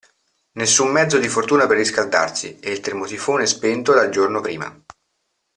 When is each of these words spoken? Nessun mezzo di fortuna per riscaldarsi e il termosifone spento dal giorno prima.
Nessun 0.53 0.89
mezzo 0.91 1.19
di 1.19 1.29
fortuna 1.29 1.67
per 1.67 1.77
riscaldarsi 1.77 2.59
e 2.59 2.71
il 2.71 2.79
termosifone 2.79 3.45
spento 3.45 3.93
dal 3.93 4.09
giorno 4.09 4.41
prima. 4.41 4.81